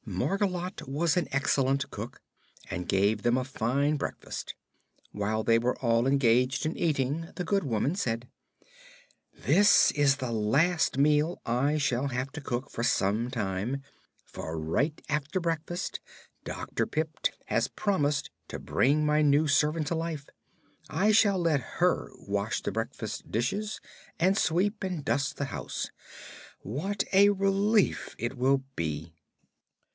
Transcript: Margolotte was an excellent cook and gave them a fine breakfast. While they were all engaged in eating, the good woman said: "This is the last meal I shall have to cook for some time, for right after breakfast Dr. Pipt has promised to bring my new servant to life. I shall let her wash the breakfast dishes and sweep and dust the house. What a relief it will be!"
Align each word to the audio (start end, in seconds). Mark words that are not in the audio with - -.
Margolotte 0.07 0.87
was 0.89 1.15
an 1.15 1.27
excellent 1.31 1.89
cook 1.91 2.21
and 2.71 2.89
gave 2.89 3.21
them 3.21 3.37
a 3.37 3.43
fine 3.45 3.97
breakfast. 3.97 4.55
While 5.11 5.43
they 5.43 5.59
were 5.59 5.77
all 5.77 6.07
engaged 6.07 6.65
in 6.65 6.75
eating, 6.75 7.29
the 7.35 7.43
good 7.43 7.63
woman 7.63 7.93
said: 7.95 8.27
"This 9.31 9.91
is 9.91 10.15
the 10.17 10.31
last 10.31 10.97
meal 10.97 11.39
I 11.45 11.77
shall 11.77 12.07
have 12.07 12.31
to 12.31 12.41
cook 12.41 12.71
for 12.71 12.83
some 12.83 13.29
time, 13.29 13.83
for 14.25 14.57
right 14.59 14.99
after 15.07 15.39
breakfast 15.39 15.99
Dr. 16.43 16.87
Pipt 16.87 17.31
has 17.45 17.67
promised 17.67 18.31
to 18.47 18.57
bring 18.59 19.05
my 19.05 19.21
new 19.21 19.47
servant 19.47 19.87
to 19.87 19.95
life. 19.95 20.27
I 20.89 21.11
shall 21.11 21.37
let 21.37 21.61
her 21.79 22.09
wash 22.15 22.63
the 22.63 22.71
breakfast 22.71 23.29
dishes 23.31 23.79
and 24.19 24.35
sweep 24.35 24.83
and 24.83 25.05
dust 25.05 25.37
the 25.37 25.45
house. 25.45 25.91
What 26.61 27.03
a 27.13 27.29
relief 27.29 28.15
it 28.17 28.35
will 28.35 28.63
be!" 28.75 29.13